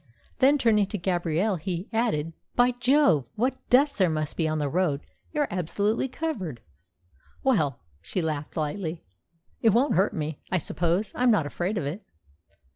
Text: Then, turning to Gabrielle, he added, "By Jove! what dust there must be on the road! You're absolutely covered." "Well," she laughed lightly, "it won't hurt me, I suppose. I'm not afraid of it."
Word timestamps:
Then, 0.39 0.57
turning 0.57 0.87
to 0.87 0.97
Gabrielle, 0.97 1.57
he 1.57 1.87
added, 1.93 2.33
"By 2.55 2.71
Jove! 2.71 3.27
what 3.35 3.59
dust 3.69 3.99
there 3.99 4.09
must 4.09 4.35
be 4.35 4.47
on 4.47 4.57
the 4.57 4.67
road! 4.67 5.01
You're 5.31 5.47
absolutely 5.51 6.07
covered." 6.07 6.59
"Well," 7.43 7.79
she 8.01 8.19
laughed 8.19 8.57
lightly, 8.57 9.03
"it 9.61 9.73
won't 9.73 9.93
hurt 9.93 10.15
me, 10.15 10.39
I 10.51 10.57
suppose. 10.57 11.11
I'm 11.13 11.29
not 11.29 11.45
afraid 11.45 11.77
of 11.77 11.85
it." 11.85 12.03